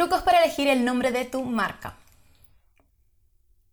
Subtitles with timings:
[0.00, 1.92] Trucos para elegir el nombre de tu marca.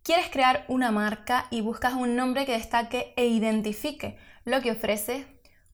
[0.02, 5.24] ¿Quieres crear una marca y buscas un nombre que destaque e identifique lo que ofreces?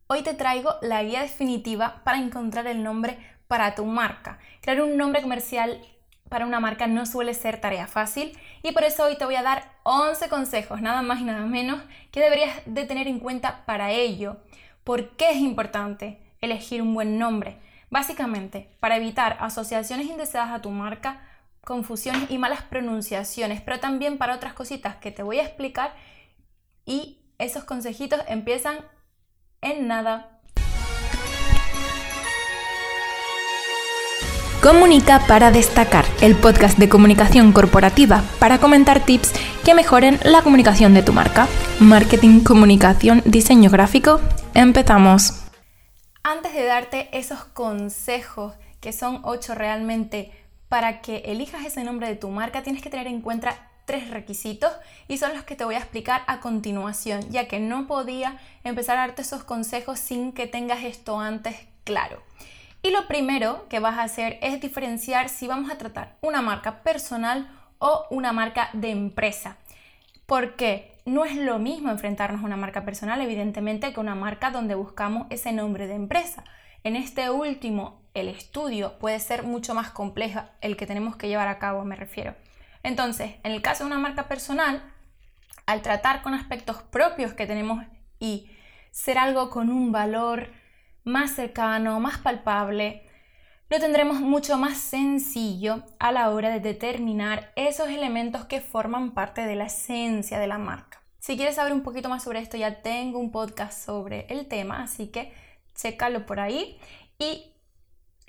[0.07, 4.39] Hoy te traigo la guía definitiva para encontrar el nombre para tu marca.
[4.61, 5.85] Crear un nombre comercial
[6.29, 9.43] para una marca no suele ser tarea fácil y por eso hoy te voy a
[9.43, 11.83] dar 11 consejos, nada más y nada menos,
[12.13, 14.37] que deberías de tener en cuenta para ello.
[14.85, 17.59] ¿Por qué es importante elegir un buen nombre?
[17.95, 21.21] Básicamente, para evitar asociaciones indeseadas a tu marca,
[21.61, 25.95] confusiones y malas pronunciaciones, pero también para otras cositas que te voy a explicar
[26.85, 28.79] y esos consejitos empiezan
[29.61, 30.41] en nada.
[34.61, 39.33] Comunica para destacar, el podcast de comunicación corporativa para comentar tips
[39.65, 41.47] que mejoren la comunicación de tu marca.
[41.79, 44.21] Marketing, comunicación, diseño gráfico.
[44.53, 45.44] Empezamos.
[46.27, 50.33] Antes de darte esos consejos, que son ocho realmente,
[50.71, 54.73] para que elijas ese nombre de tu marca, tienes que tener en cuenta tres requisitos
[55.07, 58.97] y son los que te voy a explicar a continuación, ya que no podía empezar
[58.97, 62.23] a darte esos consejos sin que tengas esto antes claro.
[62.83, 66.83] Y lo primero que vas a hacer es diferenciar si vamos a tratar una marca
[66.83, 69.59] personal o una marca de empresa.
[70.25, 70.94] ¿Por qué?
[71.05, 75.27] No es lo mismo enfrentarnos a una marca personal, evidentemente, que una marca donde buscamos
[75.31, 76.45] ese nombre de empresa.
[76.83, 81.49] En este último, el estudio puede ser mucho más complejo, el que tenemos que llevar
[81.49, 82.35] a cabo, me refiero.
[82.83, 84.83] Entonces, en el caso de una marca personal,
[85.67, 87.85] al tratar con aspectos propios que tenemos
[88.19, 88.51] y
[88.91, 90.51] ser algo con un valor
[91.05, 93.03] más cercano, más palpable,
[93.71, 99.47] lo tendremos mucho más sencillo a la hora de determinar esos elementos que forman parte
[99.47, 101.03] de la esencia de la marca.
[101.19, 104.83] Si quieres saber un poquito más sobre esto, ya tengo un podcast sobre el tema,
[104.83, 105.33] así que
[105.75, 106.79] chécalo por ahí.
[107.19, 107.55] Y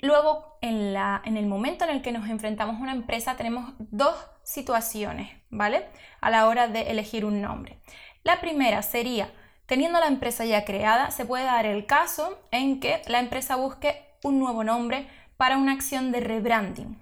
[0.00, 3.74] luego, en, la, en el momento en el que nos enfrentamos a una empresa, tenemos
[3.78, 5.86] dos situaciones, ¿vale?
[6.22, 7.78] A la hora de elegir un nombre.
[8.24, 9.30] La primera sería,
[9.66, 14.06] teniendo la empresa ya creada, se puede dar el caso en que la empresa busque
[14.22, 16.98] un nuevo nombre para una acción de rebranding.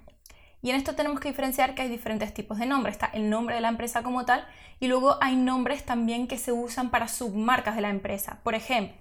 [0.65, 2.95] Y en esto tenemos que diferenciar que hay diferentes tipos de nombres.
[2.95, 4.47] Está el nombre de la empresa como tal
[4.81, 8.41] y luego hay nombres también que se usan para submarcas de la empresa.
[8.43, 8.97] Por ejemplo,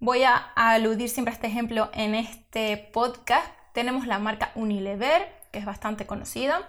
[0.00, 3.46] voy a aludir siempre a este ejemplo en este podcast.
[3.74, 6.66] Tenemos la marca Unilever, que es bastante conocida.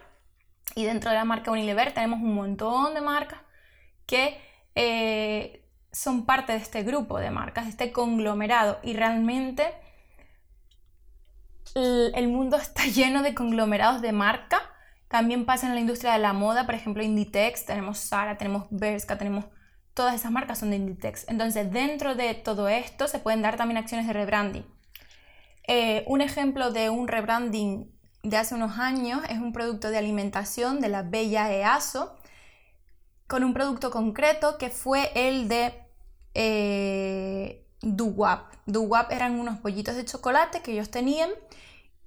[0.75, 3.39] Y dentro de la marca Unilever tenemos un montón de marcas
[4.05, 4.37] que
[4.75, 8.79] eh, son parte de este grupo de marcas, de este conglomerado.
[8.83, 9.73] Y realmente
[11.75, 14.61] el mundo está lleno de conglomerados de marca.
[15.07, 19.17] También pasa en la industria de la moda, por ejemplo, Inditex, tenemos Zara, tenemos Bershka,
[19.17, 19.45] tenemos
[19.93, 21.25] todas esas marcas son de Inditex.
[21.27, 24.65] Entonces, dentro de todo esto se pueden dar también acciones de rebranding.
[25.67, 27.91] Eh, un ejemplo de un rebranding
[28.23, 32.17] de hace unos años es un producto de alimentación de la Bella EASO
[33.27, 35.73] con un producto concreto que fue el de
[36.33, 38.53] eh, Duwap.
[38.65, 41.29] Duwap eran unos pollitos de chocolate que ellos tenían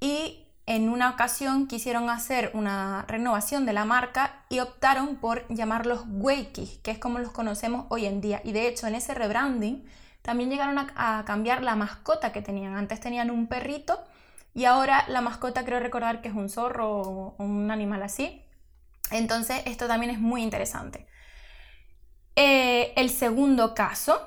[0.01, 6.05] y en una ocasión quisieron hacer una renovación de la marca y optaron por llamarlos
[6.09, 8.41] Wakey, que es como los conocemos hoy en día.
[8.43, 9.87] Y de hecho, en ese rebranding
[10.23, 12.75] también llegaron a, cambiar la mascota que tenían.
[12.75, 14.03] Antes tenían un perrito
[14.55, 18.43] y ahora la mascota creo recordar que es un zorro o un animal así.
[19.13, 21.07] Entonces, esto también es muy interesante.
[22.35, 24.27] Eh, el segundo caso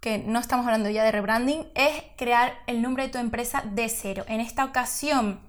[0.00, 3.88] que no estamos hablando ya de rebranding, es crear el nombre de tu empresa de
[3.88, 4.24] cero.
[4.28, 5.40] En esta ocasión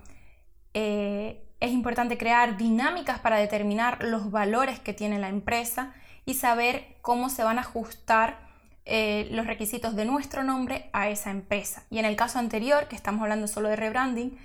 [0.74, 5.94] eh, es importante crear dinámicas para determinar los valores que tiene la empresa
[6.26, 8.40] y saber cómo se van a ajustar
[8.86, 11.84] eh, los requisitos de nuestro nombre a esa empresa.
[11.90, 14.38] Y en el caso anterior, que estamos hablando solo de rebranding,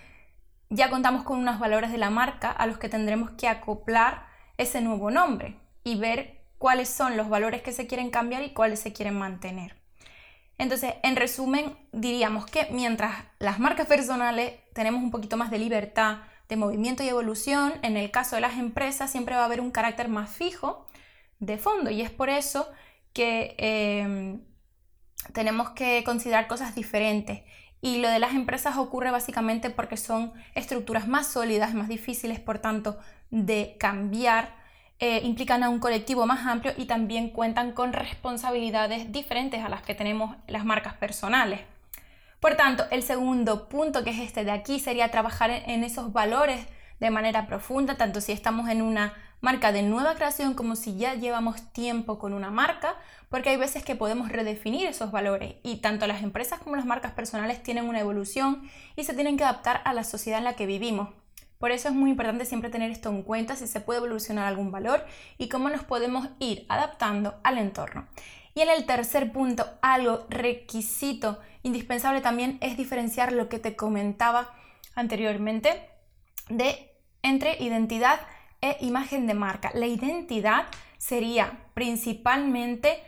[0.71, 4.27] ya contamos con unos valores de la marca a los que tendremos que acoplar
[4.59, 8.81] ese nuevo nombre y ver cuáles son los valores que se quieren cambiar y cuáles
[8.81, 9.84] se quieren mantener.
[10.59, 16.19] Entonces, en resumen, diríamos que mientras las marcas personales tenemos un poquito más de libertad,
[16.49, 19.71] de movimiento y evolución, en el caso de las empresas siempre va a haber un
[19.71, 20.87] carácter más fijo
[21.41, 22.69] de fondo y es por eso
[23.12, 24.43] que em,
[25.33, 27.43] tenemos que considerar cosas diferentes.
[27.81, 32.59] Y lo de las empresas ocurre básicamente porque son estructuras más sólidas, más difíciles, por
[32.59, 32.99] tanto,
[33.31, 34.55] de cambiar
[35.00, 39.82] eh, implican a un colectivo más amplio y también cuentan con responsabilidades diferentes a las
[39.82, 41.61] que tenemos las marcas personales.
[42.41, 46.67] Por tanto, el segundo punto, que es este de aquí, sería trabajar en esos valores
[47.00, 51.14] de manera profunda, tanto si estamos en una marca de nueva creación como si ya
[51.14, 52.94] llevamos tiempo con una marca,
[53.29, 57.12] porque hay veces que podemos redefinir esos valores y tanto las empresas como las marcas
[57.12, 60.67] personales tienen una evolución y se tienen que adaptar a la sociedad en la que
[60.67, 61.08] vivimos.
[61.59, 64.71] Por eso es muy importante siempre tener esto en cuenta, si se puede evolucionar algún
[64.71, 65.05] valor
[65.39, 68.06] y cómo nos podemos ir adaptando al entorno.
[68.55, 74.55] Y en el tercer punto, algo requisito indispensable también es diferenciar lo que te comentaba
[74.95, 75.89] anteriormente
[76.49, 76.93] de
[77.23, 78.21] entre identidad
[78.61, 79.71] e imagen de marca.
[79.75, 80.67] La identidad
[80.99, 83.03] sería principalmente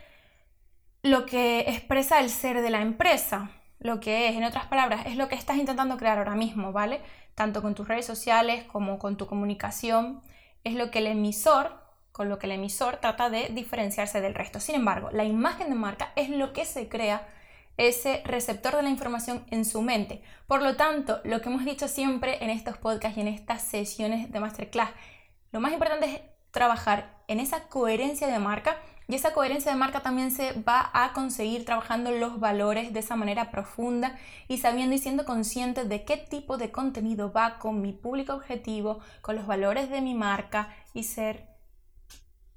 [1.03, 3.51] lo que expresa el ser de la empresa,
[3.87, 7.01] lo que es, en otras palabras, es lo que estás intentando crear ahora mismo, ¿vale?
[7.35, 10.23] Tanto con tus redes sociales como con tu comunicación,
[10.65, 11.81] es lo que el emisor,
[12.13, 14.61] con lo que el emisor trata de diferenciarse del resto.
[14.61, 17.27] Sin embargo, la imagen de marca es lo que se crea
[17.77, 20.23] ese receptor de la información en su mente.
[20.47, 24.33] Por lo tanto, lo que hemos dicho siempre en estos podcasts y en estas sesiones
[24.33, 24.91] de masterclass,
[25.53, 30.01] lo más importante es trabajar en esa coherencia de marca y esa coherencia de marca
[30.01, 34.19] también se va a conseguir trabajando los valores de esa manera profunda
[34.49, 38.99] y sabiendo y siendo consciente de qué tipo de contenido va con mi público objetivo,
[39.23, 41.47] con los valores de mi marca y ser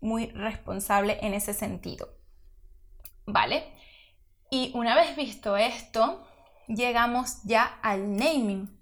[0.01, 2.09] muy responsable en ese sentido.
[3.27, 3.71] ¿Vale?
[4.49, 6.25] Y una vez visto esto,
[6.67, 8.75] llegamos ya al naming.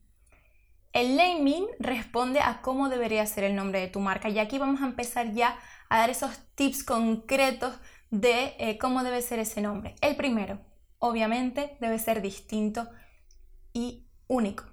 [0.93, 4.81] El naming responde a cómo debería ser el nombre de tu marca y aquí vamos
[4.81, 5.59] a empezar ya
[5.89, 7.74] a dar esos tips concretos
[8.10, 9.95] de eh, cómo debe ser ese nombre.
[10.01, 10.60] El primero,
[11.00, 12.89] obviamente, debe ser distinto
[13.74, 14.66] y único.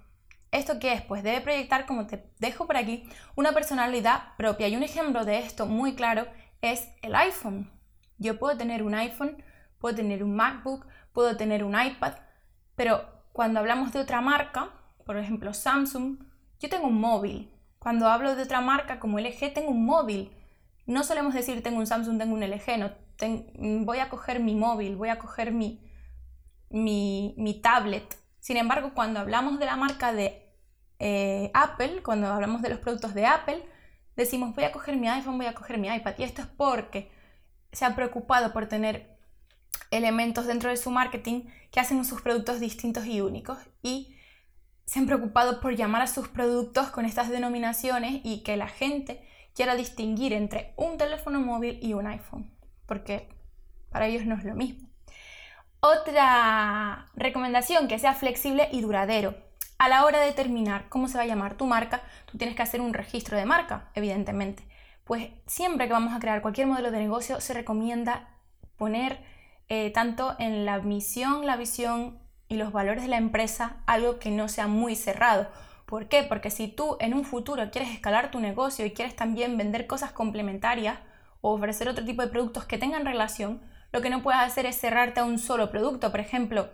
[0.51, 1.03] ¿Esto qué es?
[1.03, 4.69] Pues debe proyectar, como te dejo por aquí, una personalidad propia.
[4.69, 6.27] Y un ejemplo de esto muy claro
[6.63, 7.71] es el iPhone.
[8.19, 9.43] Yo puedo tener un iPhone,
[9.79, 12.15] puedo tener un MacBook, puedo tener un iPad,
[12.77, 14.71] pero cuando hablamos de otra marca,
[15.05, 16.19] por ejemplo Samsung,
[16.61, 17.51] yo tengo un móvil.
[17.79, 20.31] Cuando hablo de otra marca como LG, tengo un móvil.
[20.87, 22.93] No solemos decir tengo un Samsung, tengo un LG, no,
[23.85, 25.81] voy a coger mi móvil, voy a coger mi,
[26.71, 28.19] mi, tablet.
[28.41, 30.53] Sin embargo, cuando hablamos de la marca de
[30.99, 33.65] eh, Apple, cuando hablamos de los productos de Apple,
[34.17, 36.15] decimos voy a coger mi iPhone, voy a coger mi iPad.
[36.19, 37.11] Y esto es porque
[37.73, 39.17] se han preocupado por tener
[39.91, 43.59] elementos dentro de su marketing que hacen sus productos distintos y únicos.
[43.83, 44.17] Y
[44.85, 49.27] se han preocupado por llamar a sus productos con estas denominaciones y que la gente
[49.55, 52.51] quiera distinguir entre un teléfono móvil y un iPhone,
[52.87, 53.29] porque
[53.91, 54.89] para ellos no es lo mismo.
[55.81, 59.35] Otra recomendación, que sea flexible y duradero.
[59.79, 62.63] A la hora de determinar cómo se va a llamar tu marca, tú tienes que
[62.63, 64.67] hacer un registro de marca, evidentemente.
[65.05, 68.31] Pues siempre que vamos a crear cualquier modelo de negocio, se recomienda
[68.77, 69.23] poner
[69.69, 72.19] eh, tanto en la misión, la visión
[72.49, 75.49] y los valores de la empresa algo que no sea muy cerrado
[75.95, 76.25] ¿Por qué?
[76.25, 80.11] Porque si tú en un futuro quieres escalar tu negocio y quieres también vender cosas
[80.11, 80.99] complementarias
[81.41, 83.63] o ofrecer otro tipo de productos que tengan relación,
[83.93, 86.11] lo que no puedes hacer es cerrarte a un solo producto.
[86.11, 86.69] Por ejemplo,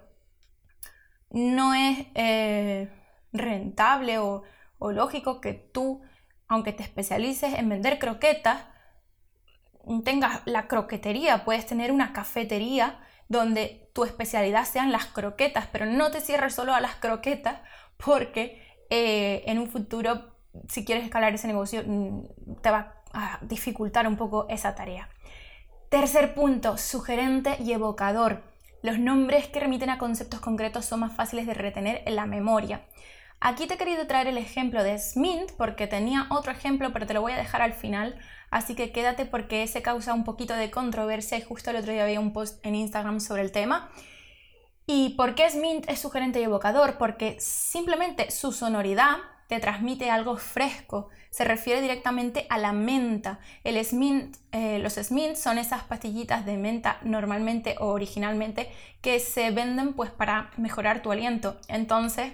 [1.28, 2.88] no es eh,
[3.31, 4.43] rentable o,
[4.78, 6.00] o lógico que tú,
[6.49, 8.64] aunque te especialices en vender croquetas,
[10.02, 16.11] tengas la croquetería, puedes tener una cafetería donde tu especialidad sean las croquetas, pero no
[16.11, 17.58] te cierres solo a las croquetas
[17.99, 20.35] porque eh, en un futuro,
[20.69, 25.09] si quieres escalar ese negocio, mm, te va a dificultar un poco esa tarea.
[25.89, 28.43] Tercer punto, sugerente y evocador.
[28.83, 32.85] Los nombres que remiten a conceptos concretos son más fáciles de retener en la memoria.
[33.41, 37.15] Aquí te he querido traer el ejemplo de Smint porque tenía otro ejemplo, pero te
[37.15, 38.19] lo voy a dejar al final,
[38.51, 42.05] así que quédate porque ese causa un poquito de controversia y justo el otro día
[42.05, 43.91] había un post en Instagram sobre el tema.
[44.93, 46.99] ¿Y por qué Smint es sugerente y evocador?
[46.99, 53.39] Porque simplemente su sonoridad te transmite algo fresco, se refiere directamente a la menta.
[53.63, 58.69] El eh, los Smint son esas pastillitas de menta normalmente o originalmente
[59.01, 61.61] que se venden pues para mejorar tu aliento.
[61.69, 62.32] Entonces,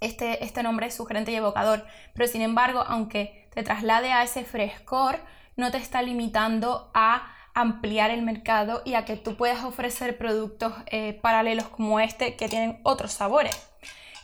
[0.00, 4.44] este, este nombre es sugerente y evocador, pero sin embargo, aunque te traslade a ese
[4.44, 5.18] frescor,
[5.56, 10.72] no te está limitando a ampliar el mercado y a que tú puedas ofrecer productos
[10.86, 13.56] eh, paralelos como este que tienen otros sabores.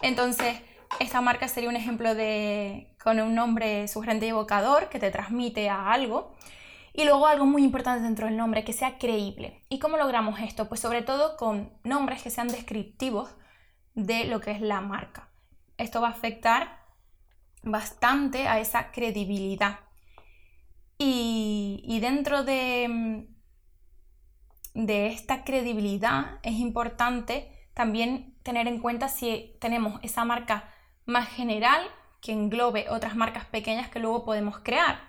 [0.02, 0.60] Entonces,
[0.98, 5.70] esta marca sería un ejemplo de con un nombre sugerente y evocador que te transmite
[5.70, 6.34] a algo.
[6.92, 9.64] Y luego algo muy importante dentro del nombre, que sea creíble.
[9.68, 10.68] ¿Y cómo logramos esto?
[10.68, 13.30] Pues sobre todo con nombres que sean descriptivos
[13.94, 15.30] de lo que es la marca.
[15.78, 16.80] Esto va a afectar
[17.62, 19.78] bastante a esa credibilidad.
[21.02, 22.86] Y, dentro de,
[24.74, 30.68] mm, de esta credibilidad es importante también tener en cuenta si tenemos esa marca
[31.06, 31.82] más general
[32.20, 35.00] que englobe otras marcas pequeñas que luego podemos crear.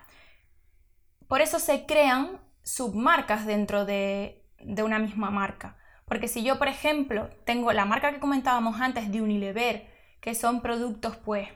[1.28, 5.76] Por eso se crean submarcas dentro de, de, una misma marca.
[6.06, 9.90] Porque si yo, por ejemplo, tengo la marca que comentábamos antes de Unilever,
[10.22, 11.50] que son productos pues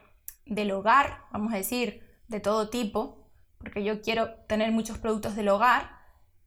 [0.45, 3.25] del hogar, vamos a decir, de todo tipo,
[3.66, 5.90] porque yo quiero tener muchos productos del hogar,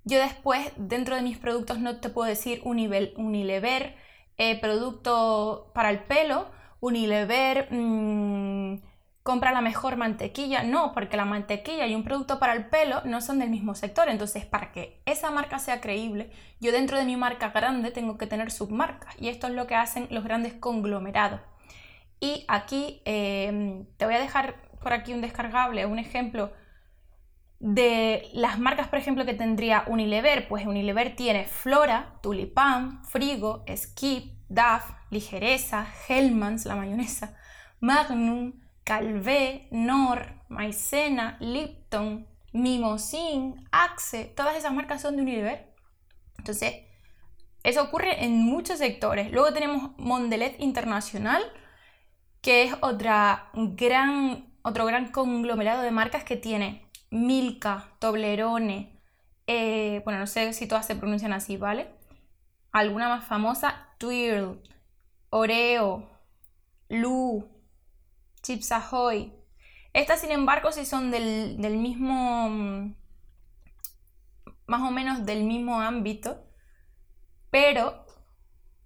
[0.06, 3.98] yo después, dentro de mis productos, no te puedo decir Unilever,
[4.38, 6.50] eh, producto para el pelo,
[6.80, 8.76] Unilever, mmm,
[9.22, 10.64] compra la mejor mantequilla.
[10.64, 14.08] No, porque la mantequilla y un producto para el pelo no son del mismo sector.
[14.08, 18.28] Entonces, para que esa marca sea creíble, yo dentro de mi marca grande tengo que
[18.28, 19.14] tener submarcas.
[19.20, 21.42] Y esto es lo que hacen los grandes conglomerados.
[22.22, 26.54] Y aquí em, te voy a dejar por aquí un descargable, un ejemplo
[27.60, 30.48] de las marcas, por ejemplo, que tendría Unilever.
[30.48, 37.38] Pues Unilever tiene Flora, Tulipán, Frigo, Skip, DAF, Ligereza, Hellmann's, la mayonesa,
[37.80, 45.74] Magnum, Calvé, Nor, Maicena, Lipton, Mimosin, Axe, todas esas marcas son de Unilever.
[46.38, 46.74] Entonces,
[47.64, 49.32] eso ocurre en muchos sectores.
[49.32, 51.44] Luego tenemos Mondelez Internacional,
[52.42, 59.00] que es otra gran, otro gran conglomerado de marcas que tiene Milka, Toblerone,
[59.48, 61.90] eh, bueno, no sé si todas se pronuncian así, ¿vale?
[62.72, 64.62] Alguna más famosa, Twirl,
[65.32, 66.08] Oreo,
[66.88, 67.50] Lu,
[68.44, 69.34] Chips Ahoy.
[69.94, 72.96] Estas, sin embargo, sí son del, mismo, mm,
[74.68, 76.46] más o menos del mismo ámbito,
[77.50, 78.06] pero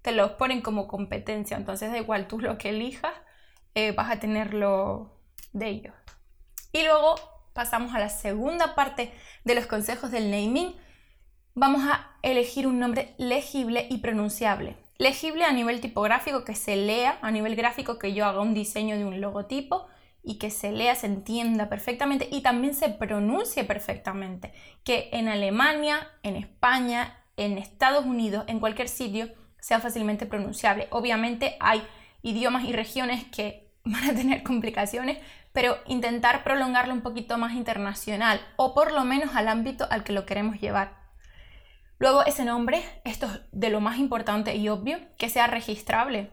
[0.01, 1.57] te los ponen como competencia.
[1.57, 3.13] Entonces, da igual tú lo que elijas,
[3.75, 5.19] eh, vas a tenerlo
[5.51, 5.95] de ellos.
[6.71, 7.15] Y luego
[7.53, 10.75] pasamos a la segunda parte de los consejos del naming.
[11.55, 17.17] Vamos a elegir un nombre legible y pronunciable legible a nivel tipográfico, que se lea,
[17.21, 19.87] a nivel gráfico, que yo haga un diseño de un logotipo
[20.23, 24.53] y que se lea, se entienda perfectamente y también se pronuncie perfectamente.
[24.83, 29.29] Que en Alemania, en España, en Estados Unidos, en cualquier sitio,
[29.59, 30.87] sea fácilmente pronunciable.
[30.91, 31.83] Obviamente hay
[32.21, 35.17] idiomas y regiones que van a tener complicaciones,
[35.53, 40.11] pero intentar prolongarlo un poquito más internacional o por lo menos al ámbito al que
[40.11, 41.03] lo queremos llevar.
[41.99, 46.31] Luego ese nombre, esto es de lo más importante y obvio, que sea registrable.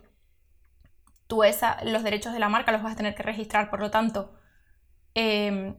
[1.26, 3.90] Tú esa, los derechos de la marca los vas a tener que registrar, por lo
[3.90, 4.34] tanto,
[5.14, 5.76] em,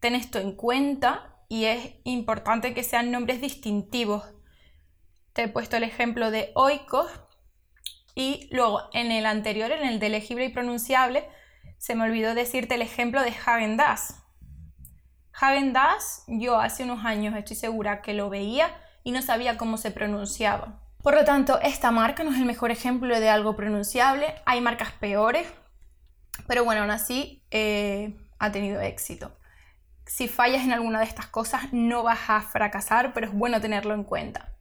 [0.00, 4.24] ten esto en cuenta y es importante que sean nombres distintivos.
[5.32, 7.10] Te he puesto el ejemplo de Oikos
[8.14, 11.26] y luego en el anterior, en el de legible y pronunciable,
[11.82, 14.14] se me olvidó decirte el ejemplo de Hagen Dazs.
[15.32, 18.70] Hagen Dazs, yo hace unos años estoy segura que lo veía
[19.02, 20.80] y no sabía cómo se pronunciaba.
[21.02, 24.32] Por lo tanto, esta marca no es el mejor ejemplo de algo pronunciable.
[24.44, 25.44] Hay marcas peores,
[26.46, 29.36] pero bueno, aún así eh, ha tenido éxito.
[30.06, 33.94] Si fallas en alguna de estas cosas, no vas a fracasar, pero es bueno tenerlo
[33.94, 34.54] en cuenta.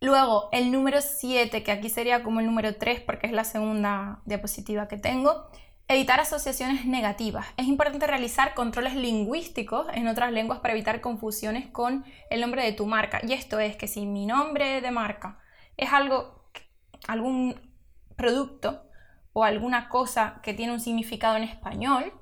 [0.00, 4.22] Luego, el número 7, que aquí sería como el número 3 porque es la segunda
[4.24, 5.48] diapositiva que tengo,
[5.86, 7.46] Evitar asociaciones negativas.
[7.58, 12.72] Es importante realizar controles lingüísticos en otras lenguas para evitar confusiones con el nombre de
[12.72, 13.20] tu marca.
[13.22, 15.38] Y esto es que si mi nombre de marca
[15.76, 16.48] es algo,
[17.06, 17.60] algún
[18.16, 18.86] producto
[19.34, 22.14] o alguna cosa que tiene un significado en español,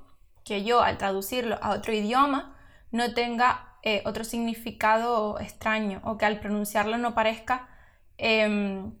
[0.43, 2.57] que yo al traducirlo a otro idioma
[2.91, 7.69] no tenga eh, otro significado extraño o que al pronunciarlo no parezca
[8.17, 8.93] em,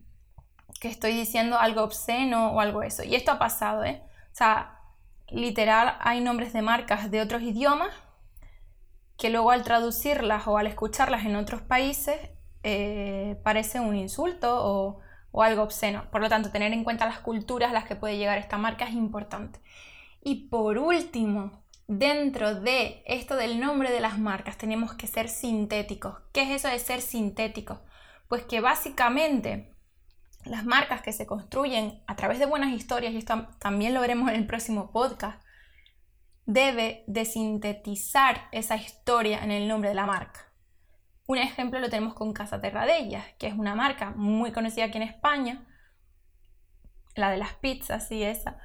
[0.79, 3.03] que estoy diciendo algo obsceno o algo eso.
[3.03, 4.01] Y esto ha pasado, ¿eh?
[4.33, 4.79] O sea,
[5.29, 7.91] literal hay nombres de marcas de otros idiomas
[9.15, 12.19] que luego al traducirlas o al escucharlas en otros países
[12.63, 16.09] eh, parece un insulto o, o algo obsceno.
[16.09, 18.85] Por lo tanto, tener en cuenta las culturas a las que puede llegar esta marca
[18.85, 19.59] es importante.
[20.23, 26.15] Y por último, dentro de esto del nombre de las marcas tenemos que ser sintéticos.
[26.31, 27.77] ¿Qué es eso de ser sintéticos?
[28.27, 29.72] Pues que básicamente
[30.45, 34.29] las marcas que se construyen a través de buenas historias, y esto también lo veremos
[34.29, 35.41] en el próximo podcast,
[36.45, 40.51] debe de sintetizar esa historia en el nombre de la marca.
[41.25, 45.03] Un ejemplo lo tenemos con Casa Terradellas, que es una marca muy conocida aquí en
[45.03, 45.65] España,
[47.15, 48.57] la de las pizzas y esa,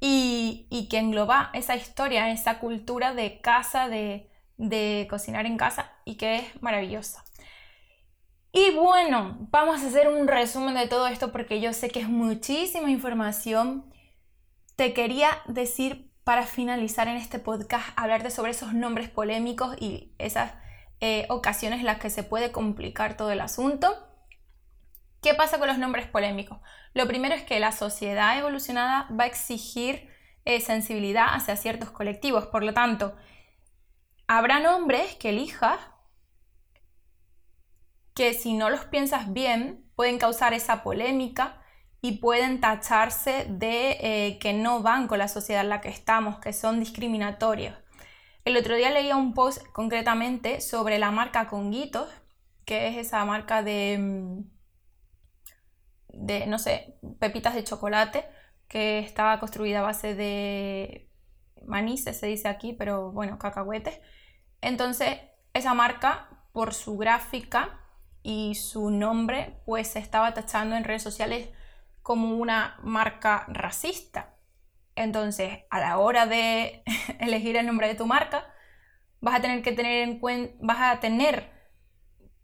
[0.00, 6.36] y, que engloba esa historia, esa cultura de casa, de cocinar en casa y que
[6.36, 7.22] es maravillosa.
[8.52, 12.08] Y bueno, vamos a hacer un resumen de todo esto porque yo sé que es
[12.08, 13.92] muchísima información.
[14.74, 20.52] Te quería decir para finalizar en este podcast, hablarte sobre esos nombres polémicos y esas
[21.00, 24.06] eh, ocasiones en las que se puede complicar todo el asunto.
[25.22, 26.58] ¿Qué pasa con los nombres polémicos?
[26.92, 30.08] Lo primero es que la sociedad evolucionada va a exigir
[30.44, 33.14] eh, sensibilidad hacia ciertos colectivos, por lo tanto,
[34.26, 35.78] habrá nombres que elijas
[38.20, 41.62] que si no los piensas bien pueden causar esa polémica
[42.02, 46.38] y pueden tacharse de eh, que no van con la sociedad en la que estamos,
[46.38, 47.74] que son discriminatorios.
[48.44, 52.10] El otro día leía un post concretamente sobre la marca Conguitos,
[52.66, 54.44] que es esa marca de, mm,
[56.46, 58.26] no sé, pepitas de chocolate,
[58.68, 61.10] que estaba construida a base de
[61.64, 63.98] maní, se dice aquí, pero bueno, cacahuetes.
[64.60, 65.20] Entonces,
[65.54, 67.79] esa marca, por su gráfica
[68.22, 71.48] y su nombre, pues se estaba tachando en redes sociales
[72.02, 74.34] como una marca racista.
[74.96, 76.82] Entonces, a la hora de
[77.20, 78.46] elegir el nombre de tu marca,
[79.20, 81.50] vas a tener que tener en cuenta, vas a tener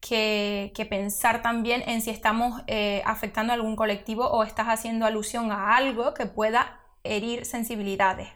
[0.00, 5.50] que, pensar también en si estamos eh, afectando a algún colectivo o estás haciendo alusión
[5.50, 8.28] a algo que pueda herir sensibilidades.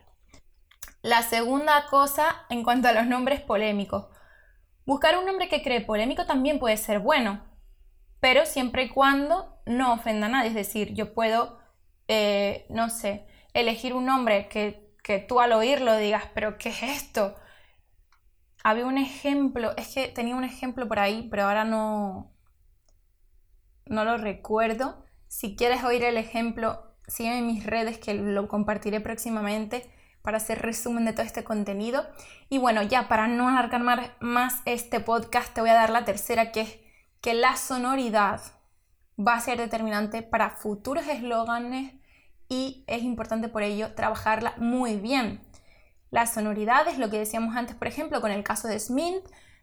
[1.02, 4.06] La segunda cosa en cuanto a los nombres polémicos.
[4.90, 7.44] Buscar un nombre que cree polémico también puede ser bueno,
[8.18, 10.48] pero siempre y cuando no ofenda a nadie.
[10.48, 11.60] Es decir, yo puedo,
[12.08, 16.82] eh, no sé, elegir un nombre que, que tú al oírlo digas, pero ¿qué es
[16.82, 17.36] esto?
[18.64, 22.32] Había un ejemplo, es que tenía un ejemplo por ahí, pero ahora no,
[23.86, 25.04] no lo recuerdo.
[25.28, 29.88] Si quieres oír el ejemplo, sígueme en mis redes que lo compartiré próximamente
[30.22, 32.06] para hacer resumen de todo este contenido.
[32.48, 36.52] Y bueno, ya para no alargar más este podcast, te voy a dar la tercera,
[36.52, 36.78] que es
[37.20, 38.40] que la sonoridad
[39.18, 41.94] va a ser determinante para futuros eslóganes
[42.48, 45.40] y es importante por ello trabajarla muy bien.
[46.10, 49.22] La sonoridad es lo que decíamos antes, por ejemplo, con el caso de Smith,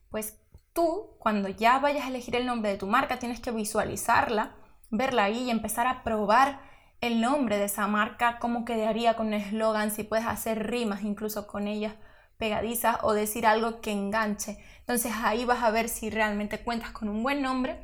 [0.09, 0.39] pues
[0.73, 4.55] tú cuando ya vayas a elegir el nombre de tu marca tienes que visualizarla,
[4.89, 6.61] verla ahí y empezar a probar
[7.01, 11.47] el nombre de esa marca, cómo quedaría con un eslogan, si puedes hacer rimas incluso
[11.47, 11.93] con ellas
[12.37, 14.57] pegadizas o decir algo que enganche.
[14.79, 17.79] Entonces ahí vas a ver si realmente cuentas con un buen nombre,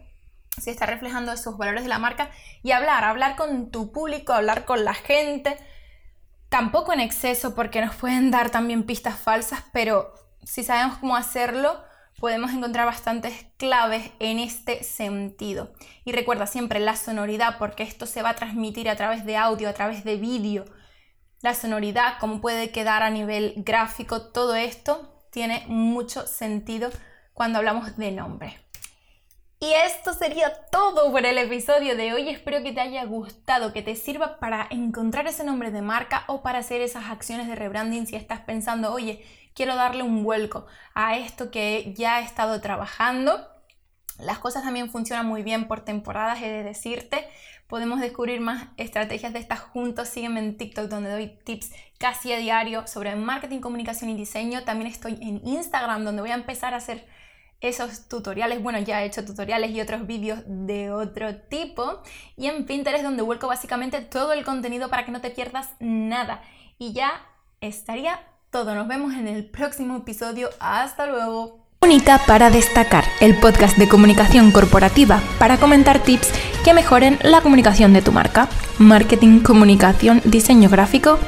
[0.61, 2.29] si está reflejando esos valores de la marca
[2.61, 5.57] y hablar, hablar con tu público, hablar con la gente,
[6.49, 11.83] tampoco en exceso porque nos pueden dar también pistas falsas, pero si sabemos cómo hacerlo,
[12.23, 15.73] podemos encontrar bastantes claves en este sentido.
[16.05, 19.67] Y recuerda siempre la sonoridad, porque esto se va a transmitir a través de audio,
[19.67, 20.63] a través de vídeo.
[21.41, 26.91] La sonoridad, cómo puede quedar a nivel gráfico, todo esto tiene mucho sentido
[27.33, 28.62] cuando hablamos de nombre.
[29.63, 32.27] Y esto sería todo por el episodio de hoy.
[32.27, 36.41] Espero que te haya gustado, que te sirva para encontrar ese nombre de marca o
[36.41, 39.23] para hacer esas acciones de rebranding si estás pensando, oye,
[39.55, 43.47] quiero darle un vuelco a esto que ya he estado trabajando.
[44.19, 47.25] Las cosas también funcionan muy bien por temporadas, he de decirte.
[47.67, 50.09] Podemos descubrir más estrategias de estas juntos.
[50.09, 54.65] Sígueme en TikTok donde doy tips casi a diario sobre marketing, comunicación y diseño.
[54.65, 57.07] También estoy en Instagram donde voy a empezar a hacer
[57.63, 58.61] esos tutoriales.
[58.61, 62.01] Bueno, ya he hecho tutoriales y otros vídeos de otro tipo.
[62.35, 66.41] Y en Pinterest donde vuelco básicamente todo el contenido para que no te pierdas nada.
[66.77, 67.11] Y ya
[67.61, 68.19] estaría
[68.51, 68.75] todo.
[68.75, 70.49] Nos vemos en el próximo episodio.
[70.59, 71.63] Hasta luego.
[71.81, 76.31] Única para destacar, el podcast de comunicación corporativa para comentar tips
[76.63, 78.47] que mejoren la comunicación de tu marca.
[78.79, 81.19] Marketing, comunicación, diseño gráfico